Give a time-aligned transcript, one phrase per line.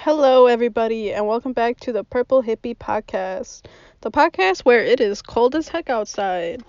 [0.00, 3.62] Hello, everybody, and welcome back to the Purple Hippie Podcast,
[4.00, 6.62] the podcast where it is cold as heck outside.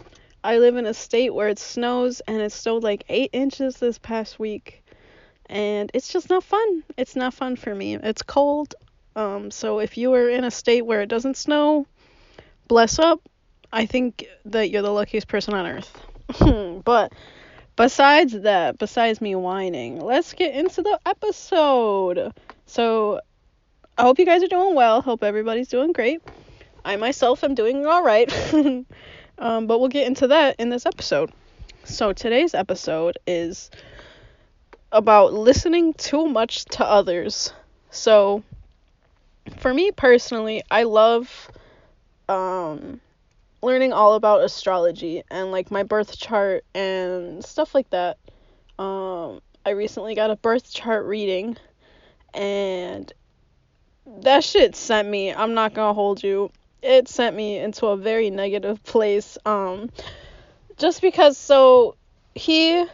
[0.43, 3.99] I live in a state where it snows, and it snowed like eight inches this
[3.99, 4.83] past week,
[5.45, 6.83] and it's just not fun.
[6.97, 7.97] It's not fun for me.
[7.97, 8.73] It's cold,
[9.15, 11.85] um, so if you are in a state where it doesn't snow,
[12.67, 13.21] bless up.
[13.71, 16.81] I think that you're the luckiest person on earth.
[16.83, 17.13] but
[17.75, 22.33] besides that, besides me whining, let's get into the episode.
[22.69, 23.19] So,
[23.97, 25.01] I hope you guys are doing well.
[25.01, 26.21] Hope everybody's doing great.
[26.85, 28.31] I myself am doing all right.
[29.39, 31.31] um, but we'll get into that in this episode.
[31.85, 33.71] So, today's episode is
[34.91, 37.51] about listening too much to others.
[37.89, 38.43] So,
[39.57, 41.49] for me personally, I love
[42.29, 43.01] um,
[43.63, 48.19] learning all about astrology and like my birth chart and stuff like that.
[48.77, 51.57] Um, I recently got a birth chart reading
[52.33, 53.11] and
[54.21, 58.29] that shit sent me, I'm not gonna hold you, it sent me into a very
[58.29, 59.37] negative place.
[59.45, 59.89] Um,
[60.77, 61.95] just because, so
[62.35, 62.85] he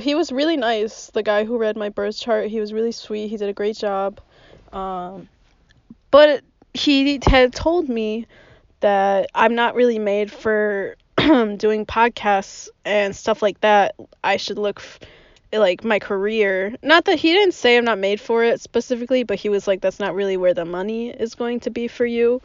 [0.00, 1.10] he was really nice.
[1.12, 3.28] The guy who read my birth chart, he was really sweet.
[3.28, 4.20] He did a great job.
[4.72, 5.28] Um,
[6.10, 6.42] but
[6.74, 8.26] he had told me
[8.80, 13.94] that I'm not really made for doing podcasts and stuff like that.
[14.22, 15.00] I should look f-
[15.52, 16.74] like my career.
[16.82, 19.80] Not that he didn't say I'm not made for it specifically, but he was like
[19.80, 22.40] that's not really where the money is going to be for you.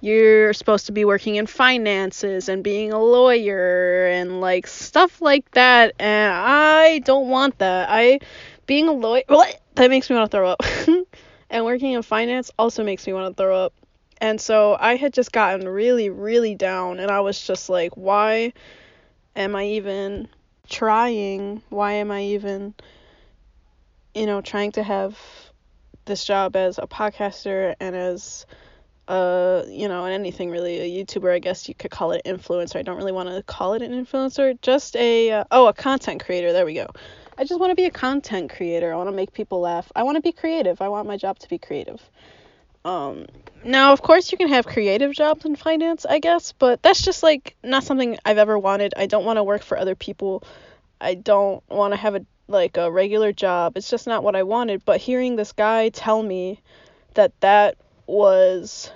[0.00, 5.50] You're supposed to be working in finances and being a lawyer and like stuff like
[5.52, 7.88] that and I don't want that.
[7.90, 8.20] I
[8.66, 9.60] being a lawyer what?
[9.74, 10.62] that makes me want to throw up.
[11.50, 13.72] and working in finance also makes me want to throw up.
[14.20, 18.52] And so I had just gotten really really down and I was just like why
[19.36, 20.28] am I even
[20.68, 22.74] trying why am i even
[24.14, 25.18] you know trying to have
[26.04, 28.46] this job as a podcaster and as
[29.08, 32.76] uh you know and anything really a youtuber i guess you could call it influencer.
[32.76, 36.24] I don't really want to call it an influencer just a uh, oh a content
[36.24, 36.52] creator.
[36.52, 36.88] There we go.
[37.38, 38.92] I just want to be a content creator.
[38.92, 39.90] I want to make people laugh.
[39.94, 40.82] I want to be creative.
[40.82, 42.02] I want my job to be creative
[42.84, 43.26] um
[43.64, 47.22] now of course you can have creative jobs in finance i guess but that's just
[47.22, 48.94] like not something i've ever wanted.
[48.96, 50.42] I don't want to work for other people.
[51.00, 53.76] I don't want to have a like a regular job.
[53.76, 54.84] It's just not what i wanted.
[54.84, 56.60] But hearing this guy tell me
[57.14, 58.90] that that was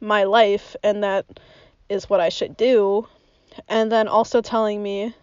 [0.00, 1.24] my life and that
[1.88, 3.06] is what i should do
[3.68, 5.14] and then also telling me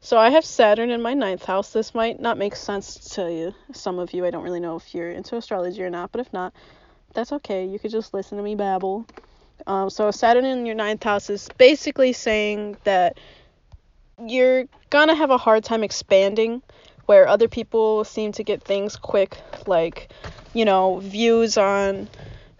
[0.00, 1.72] so i have saturn in my ninth house.
[1.72, 4.26] This might not make sense to you some of you.
[4.26, 6.52] I don't really know if you're into astrology or not but if not
[7.14, 7.66] that's okay.
[7.66, 9.06] You could just listen to me babble.
[9.66, 13.18] Um, so Saturn in your ninth house is basically saying that
[14.26, 16.62] you're gonna have a hard time expanding
[17.06, 20.12] where other people seem to get things quick, like,
[20.54, 22.08] you know, views on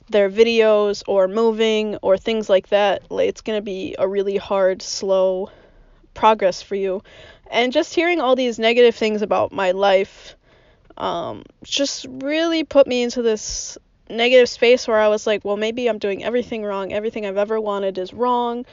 [0.09, 3.03] their videos or moving or things like that.
[3.11, 5.51] It's gonna be a really hard, slow
[6.15, 7.03] progress for you.
[7.51, 10.37] And just hearing all these negative things about my life
[10.97, 13.79] um, just really put me into this
[14.11, 16.93] negative space where I was like, well, maybe I'm doing everything wrong.
[16.93, 18.67] Everything I've ever wanted is wrong.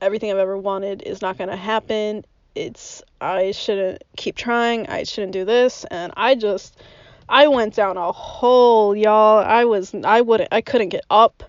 [0.00, 2.24] Everything I've ever wanted is not going to happen.
[2.54, 4.86] It's, I shouldn't keep trying.
[4.88, 5.84] I shouldn't do this.
[5.90, 6.80] And I just,
[7.28, 9.38] I went down a hole, y'all.
[9.38, 11.42] I was, I wouldn't, I couldn't get up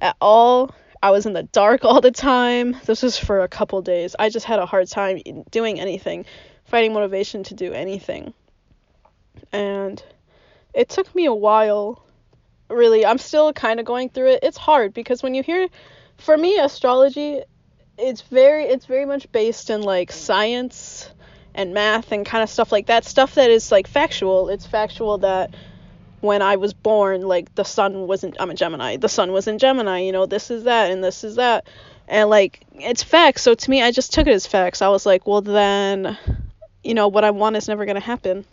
[0.00, 0.74] at all.
[1.02, 2.76] I was in the dark all the time.
[2.84, 4.16] This was for a couple days.
[4.18, 5.20] I just had a hard time
[5.50, 6.24] doing anything,
[6.64, 8.32] finding motivation to do anything.
[9.52, 10.02] And
[10.72, 12.03] it took me a while
[12.74, 14.40] really i'm still kind of going through it.
[14.42, 15.68] It's hard because when you hear
[16.16, 17.42] for me astrology
[17.98, 21.10] it's very it's very much based in like science
[21.54, 23.04] and math and kind of stuff like that.
[23.04, 24.48] Stuff that is like factual.
[24.48, 25.54] It's factual that
[26.20, 28.96] when i was born like the sun wasn't i'm a gemini.
[28.96, 31.66] The sun was in gemini you know this is that and this is that.
[32.08, 33.42] And like it's facts.
[33.42, 34.82] So to me i just took it as facts.
[34.82, 36.18] I was like well then
[36.82, 38.44] you know what i want is never going to happen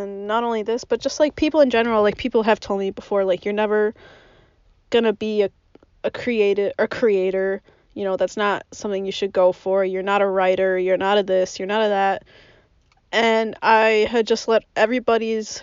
[0.00, 2.90] and not only this but just like people in general like people have told me
[2.90, 3.94] before like you're never
[4.90, 5.50] gonna be a,
[6.02, 7.62] a creative a creator
[7.94, 9.84] you know that's not something you should go for.
[9.84, 12.24] You're not a writer you're not a this you're not a that.
[13.12, 15.62] And i had just let everybody's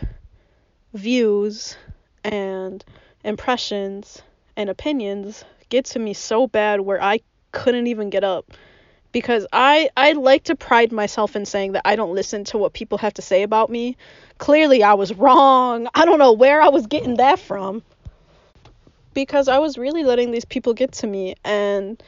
[0.94, 1.78] views
[2.24, 2.84] and
[3.24, 4.22] impressions
[4.56, 7.20] and opinions get to me so bad where i
[7.52, 8.52] couldn't even get up
[9.12, 12.74] because I I like to pride myself in saying that I don't listen to what
[12.74, 13.98] people have to say about me.
[14.38, 15.88] Clearly I was wrong.
[15.96, 17.84] I don't know where I was getting that from.
[19.14, 22.02] Because I was really letting these people get to me and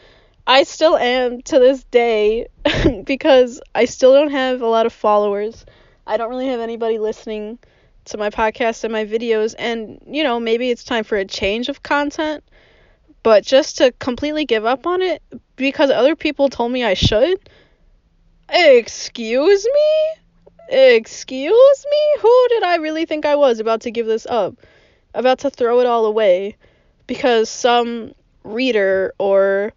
[0.45, 2.47] I still am to this day
[3.03, 5.65] because I still don't have a lot of followers.
[6.05, 7.57] I don't really have anybody listening
[8.05, 11.69] to my podcast and my videos and you know maybe it's time for a change
[11.69, 12.43] of content
[13.23, 15.21] but just to completely give up on it
[15.55, 17.39] because other people told me I should?
[18.49, 20.21] Excuse me?
[20.69, 22.21] Excuse me?
[22.21, 24.55] Who did I really think I was about to give this up?
[25.13, 26.57] About to throw it all away?
[27.07, 28.13] Because some
[28.43, 29.73] reader or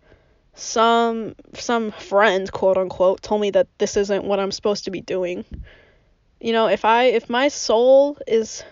[0.54, 5.00] some some friend quote unquote told me that this isn't what I'm supposed to be
[5.00, 5.44] doing.
[6.40, 8.62] You know, if I if my soul is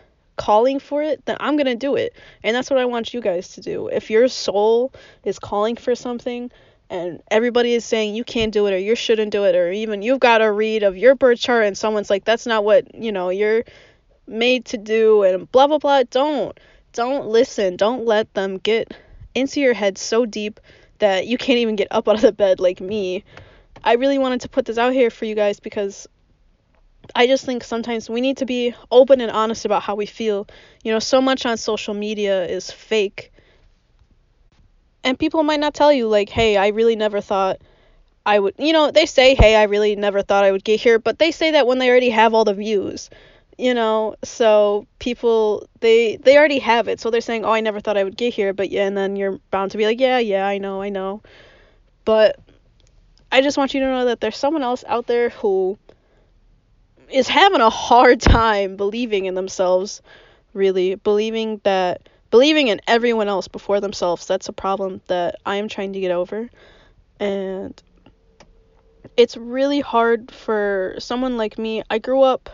[0.41, 2.15] calling for it, then I'm going to do it.
[2.43, 3.89] And that's what I want you guys to do.
[3.89, 4.91] If your soul
[5.23, 6.51] is calling for something
[6.89, 10.01] and everybody is saying you can't do it or you shouldn't do it or even
[10.01, 13.13] you've got a read of your birth chart and someone's like that's not what, you
[13.13, 13.65] know, you're
[14.27, 16.59] made to do and blah blah blah, don't
[16.95, 17.77] don't listen.
[17.77, 18.95] Don't let them get
[19.35, 20.59] into your head so deep
[21.01, 23.25] that you can't even get up out of the bed like me.
[23.85, 26.09] I really wanted to put this out here for you guys because
[27.15, 30.47] I just think sometimes we need to be open and honest about how we feel.
[30.83, 33.33] You know, so much on social media is fake.
[35.03, 37.61] And people might not tell you, like, hey, I really never thought
[38.27, 40.99] I would, you know, they say, hey, I really never thought I would get here,
[40.99, 43.11] but they say that when they already have all the views
[43.61, 47.79] you know so people they they already have it so they're saying oh i never
[47.79, 50.19] thought i would get here but yeah and then you're bound to be like yeah
[50.19, 51.21] yeah i know i know
[52.07, 52.39] but
[53.31, 55.79] i just want you to know that there's someone else out there who
[57.13, 60.03] is having a hard time believing in themselves
[60.55, 60.95] really.
[60.95, 64.27] Believing that believing in everyone else before themselves.
[64.27, 66.49] That's a problem that i am trying to get over.
[67.19, 67.81] And
[69.17, 71.83] it's really hard for someone like me.
[71.91, 72.51] I grew up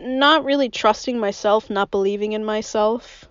[0.00, 3.27] not really trusting myself, not believing in myself.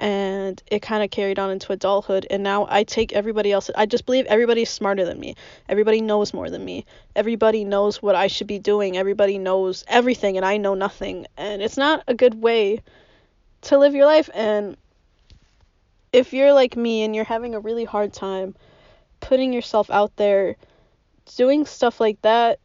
[0.00, 2.26] And it kind of carried on into adulthood.
[2.30, 3.70] And now I take everybody else.
[3.76, 5.36] I just believe everybody's smarter than me.
[5.68, 6.86] Everybody knows more than me.
[7.14, 8.96] Everybody knows what I should be doing.
[8.96, 11.26] Everybody knows everything, and I know nothing.
[11.36, 12.80] And it's not a good way
[13.62, 14.30] to live your life.
[14.32, 14.78] And
[16.14, 18.54] if you're like me and you're having a really hard time
[19.20, 20.56] putting yourself out there,
[21.36, 22.58] doing stuff like that,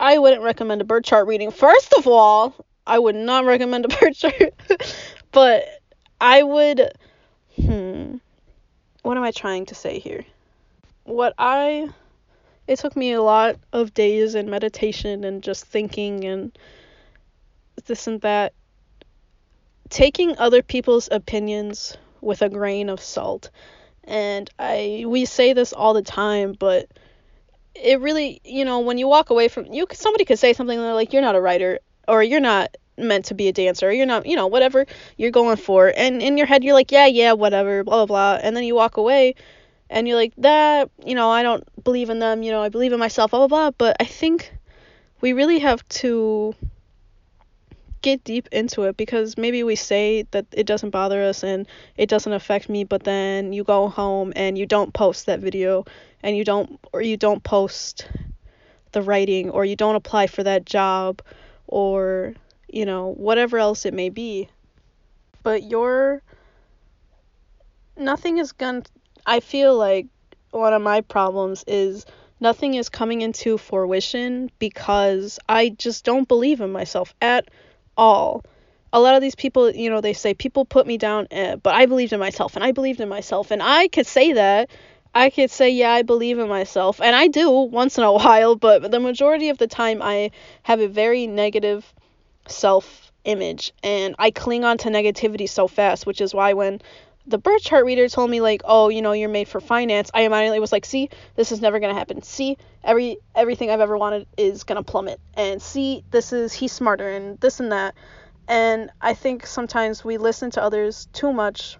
[0.00, 1.50] I wouldn't recommend a birth chart reading.
[1.50, 2.54] First of all,
[2.86, 4.54] I would not recommend a birth chart.
[5.32, 5.77] but
[6.20, 6.92] I would
[7.56, 8.16] hmm
[9.02, 10.24] what am I trying to say here?
[11.04, 11.88] What I
[12.66, 16.58] it took me a lot of days and meditation and just thinking and
[17.86, 18.52] this and that
[19.88, 23.50] taking other people's opinions with a grain of salt.
[24.04, 26.88] And I we say this all the time, but
[27.74, 31.12] it really, you know, when you walk away from you somebody could say something like
[31.12, 34.36] you're not a writer or you're not meant to be a dancer you're not, you
[34.36, 34.86] know, whatever
[35.16, 35.92] you're going for.
[35.96, 38.40] And in your head you're like, yeah, yeah, whatever, blah blah blah.
[38.42, 39.34] And then you walk away
[39.90, 42.92] and you're like, that, you know, I don't believe in them, you know, I believe
[42.92, 43.70] in myself, blah blah blah.
[43.70, 44.52] But I think
[45.20, 46.54] we really have to
[48.02, 51.66] get deep into it because maybe we say that it doesn't bother us and
[51.96, 55.84] it doesn't affect me but then you go home and you don't post that video
[56.22, 58.06] and you don't or you don't post
[58.92, 61.20] the writing or you don't apply for that job
[61.66, 62.34] or
[62.68, 64.48] you know whatever else it may be
[65.42, 66.22] but your
[67.96, 68.90] nothing is going to
[69.26, 70.06] I feel like
[70.52, 72.06] one of my problems is
[72.40, 77.48] nothing is coming into fruition because I just don't believe in myself at
[77.94, 78.42] all.
[78.92, 81.74] A lot of these people, you know, they say people put me down, eh, but
[81.74, 83.50] I believed in myself and I believed in myself.
[83.50, 84.70] And I could say that.
[85.14, 87.00] I could say, yeah, I believe in myself.
[87.02, 90.30] And I do once in a while, but the majority of the time I
[90.62, 91.92] have a very negative
[92.50, 96.80] self image and I cling on to negativity so fast, which is why when
[97.26, 100.22] the birth chart reader told me like, "Oh, you know, you're made for finance." I
[100.22, 102.22] immediately was like, "See, this is never going to happen.
[102.22, 105.20] See, every everything I've ever wanted is going to plummet.
[105.34, 107.94] And see, this is he's smarter and this and that."
[108.48, 111.76] And I think sometimes we listen to others too much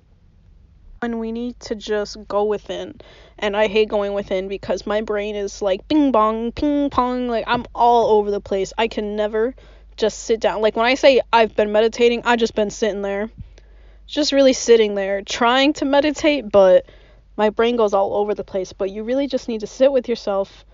[1.00, 3.00] when we need to just go within.
[3.38, 7.44] And I hate going within because my brain is like bing bong, ping pong, like
[7.46, 8.74] I'm all over the place.
[8.76, 9.54] I can never
[9.98, 10.62] just sit down.
[10.62, 13.28] Like when I say I've been meditating, I just been sitting there
[14.08, 16.86] just really sitting there trying to meditate, but
[17.36, 18.72] my brain goes all over the place.
[18.72, 20.64] But you really just need to sit with yourself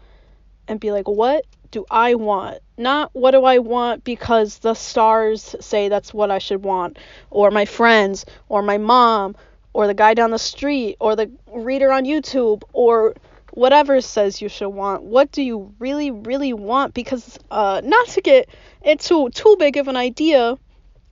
[0.68, 2.60] and be like, what do I want?
[2.78, 6.98] Not what do I want because the stars say that's what I should want,
[7.30, 9.36] or my friends, or my mom,
[9.72, 13.14] or the guy down the street, or the reader on YouTube, or
[13.54, 15.02] whatever says you should want.
[15.02, 16.94] What do you really, really want?
[16.94, 18.48] Because, uh, not to get
[18.82, 20.58] into too big of an idea,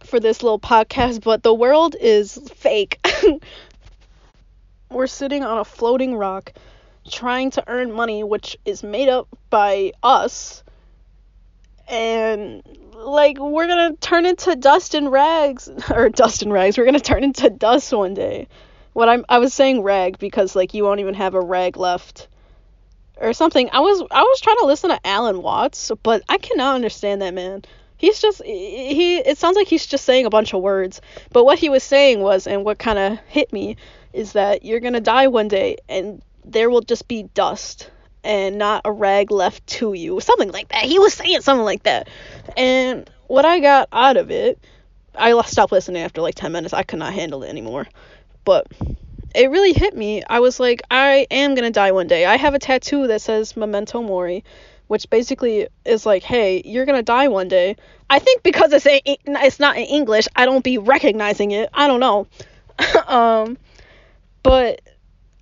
[0.05, 2.99] for this little podcast, but the world is fake.
[4.91, 6.53] We're sitting on a floating rock
[7.09, 10.63] trying to earn money, which is made up by us.
[11.89, 12.63] and
[12.95, 17.25] like we're gonna turn into dust and rags or dust and rags we're gonna turn
[17.25, 18.47] into dust one day
[18.93, 22.29] what i'm i was saying rag because like you won't even have a rag left
[23.17, 26.75] or something i was i was trying to listen to alan watts but i cannot
[26.75, 27.63] understand that man
[27.97, 31.01] he's just he it sounds like he's just saying a bunch of words
[31.31, 33.77] but what he was saying was and what kind of hit me
[34.13, 37.91] is that you're gonna die one day and there will just be dust
[38.25, 40.21] and not a rag left to you.
[40.21, 40.85] Something like that.
[40.85, 42.09] He was saying something like that.
[42.57, 44.59] And what I got out of it,
[45.15, 46.75] I stopped listening after like 10 minutes.
[46.75, 47.87] I could not handle it anymore.
[48.45, 48.67] But
[49.35, 50.23] it really hit me.
[50.29, 52.27] I was like, I am going to die one day.
[52.27, 54.45] I have a tattoo that says Memento Mori,
[54.89, 57.77] which basically is like, hey, you're going to die one day.
[58.11, 61.71] I think because it's, a, it's not in English, I don't be recognizing it.
[61.73, 62.27] I don't know.
[63.07, 63.59] um,
[64.43, 64.81] but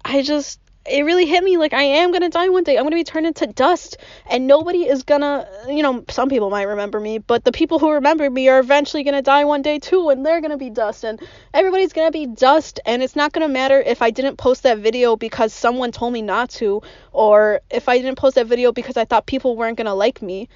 [0.04, 2.78] I just it really hit me like I am gonna die one day.
[2.78, 6.64] I'm gonna be turned into dust, and nobody is gonna, you know, some people might
[6.64, 10.08] remember me, but the people who remember me are eventually gonna die one day too,
[10.08, 11.20] and they're gonna be dust, and
[11.52, 15.16] everybody's gonna be dust, and it's not gonna matter if I didn't post that video
[15.16, 16.82] because someone told me not to,
[17.12, 20.48] or if I didn't post that video because I thought people weren't gonna like me.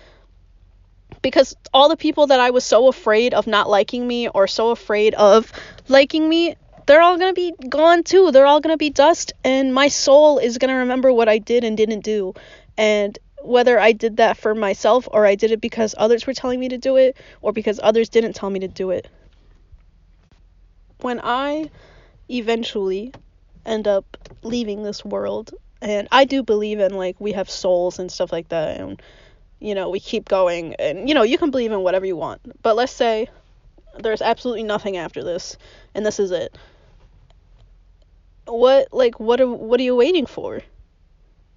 [1.20, 4.70] Because all the people that I was so afraid of not liking me or so
[4.70, 5.50] afraid of
[5.88, 8.30] liking me they're all going to be gone too.
[8.30, 11.38] They're all going to be dust, and my soul is going to remember what I
[11.38, 12.34] did and didn't do.
[12.76, 16.58] And whether I did that for myself or I did it because others were telling
[16.58, 19.06] me to do it or because others didn't tell me to do it.
[21.00, 21.70] When I
[22.30, 23.12] eventually
[23.66, 28.10] end up leaving this world, and I do believe in like we have souls and
[28.10, 29.00] stuff like that, and
[29.60, 32.62] you know, we keep going, and you know, you can believe in whatever you want.
[32.62, 33.28] But let's say
[33.98, 35.56] there's absolutely nothing after this,
[35.94, 36.56] and this is it
[38.46, 40.60] what like what are what are you waiting for?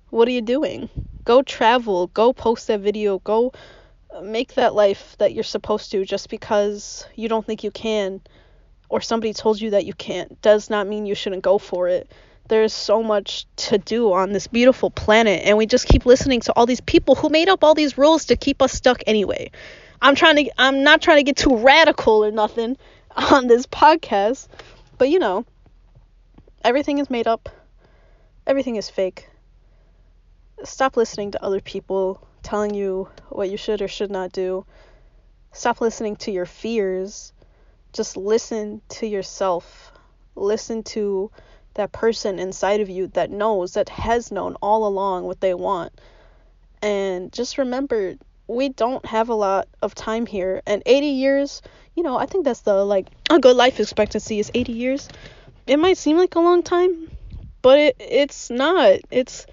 [0.10, 0.90] What are you doing?
[1.26, 3.52] Go travel, go post that video, go
[4.14, 8.22] uh, make that life that you're supposed to just because you don't think you can
[8.90, 12.10] or somebody told you that you can't does not mean you shouldn't go for it.
[12.48, 16.54] There's so much to do on this beautiful planet and we just keep listening to
[16.54, 19.52] all these people who made up all these rules to keep us stuck anyway.
[20.02, 22.78] I'm trying to I'm not trying to get too radical or nothing
[23.16, 24.48] on this podcast,
[24.98, 25.46] but you know,
[26.64, 27.50] everything is made up.
[28.46, 29.28] Everything is fake.
[30.64, 34.66] Stop listening to other people telling you what you should or should not do.
[35.52, 37.34] Stop listening to your fears.
[37.94, 39.92] Just listen to yourself.
[40.36, 41.32] Listen to
[41.74, 45.94] that person inside of you that knows, that has known all along what they want.
[46.82, 48.16] And just remember,
[48.48, 50.62] we don't have a lot of time here.
[50.66, 51.62] And 80 years,
[51.96, 55.10] you know, I think that's the like a good life expectancy is 80 years
[55.68, 57.10] it might seem like a long time,
[57.62, 59.00] but it it's not.
[59.12, 59.46] It's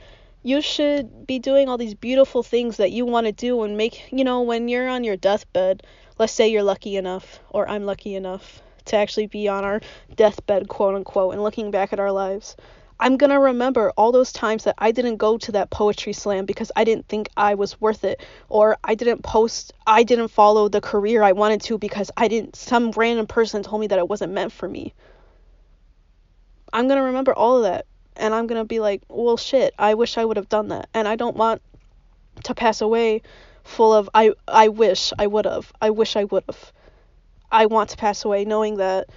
[0.42, 4.12] you should be doing all these beautiful things that you want to do and make,
[4.12, 5.82] you know, when you're on your deathbed,
[6.18, 9.80] let's say you're lucky enough or I'm lucky enough to actually be on our
[10.14, 12.56] deathbed, quote unquote, and looking back at our lives.
[13.00, 16.46] I'm going to remember all those times that I didn't go to that poetry slam
[16.46, 20.68] because I didn't think I was worth it or I didn't post I didn't follow
[20.68, 24.08] the career I wanted to because I didn't some random person told me that it
[24.08, 24.94] wasn't meant for me.
[26.72, 27.86] I'm going to remember all of that
[28.16, 30.88] and I'm going to be like, well, shit, I wish I would have done that.
[30.94, 31.62] And I don't want
[32.44, 33.22] to pass away
[33.64, 35.72] full of, I, I wish I would have.
[35.80, 36.72] I wish I would have.
[37.50, 39.08] I want to pass away knowing that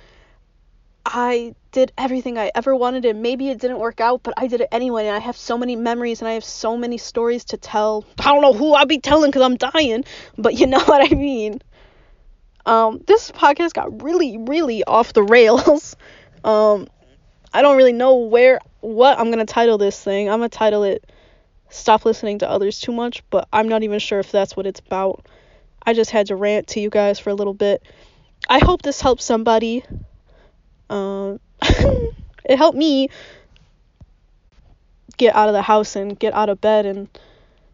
[1.14, 4.62] I did everything I ever wanted and maybe it didn't work out, but I did
[4.62, 5.08] it anyway.
[5.08, 8.06] And I have so many memories and I have so many stories to tell.
[8.20, 10.04] I don't know who I'll be telling because I'm dying,
[10.38, 11.62] but you know what I mean.
[12.66, 15.96] Um, this podcast got really, really off the rails.
[16.44, 16.88] Um,
[17.52, 20.30] I don't really know where what I'm gonna title this thing.
[20.30, 21.04] I'm gonna title it
[21.70, 24.80] "Stop Listening to Others Too Much," but I'm not even sure if that's what it's
[24.80, 25.26] about.
[25.84, 27.82] I just had to rant to you guys for a little bit.
[28.48, 29.84] I hope this helps somebody.
[30.90, 33.10] Um, it helped me
[35.18, 37.10] get out of the house and get out of bed and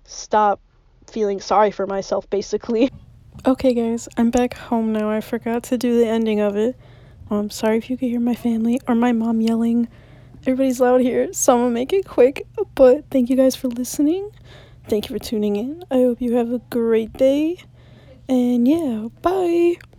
[0.05, 0.60] stop
[1.08, 2.89] feeling sorry for myself, basically.
[3.46, 5.10] Okay, guys, I'm back home now.
[5.10, 6.77] I forgot to do the ending of it.
[7.29, 9.88] I'm um, sorry if you could hear my family or my mom yelling.
[10.41, 12.46] Everybody's loud here, so I'm gonna make it quick.
[12.75, 14.29] But thank you guys for listening.
[14.88, 15.84] Thank you for tuning in.
[15.89, 17.58] I hope you have a great day.
[18.27, 19.75] And yeah, bye.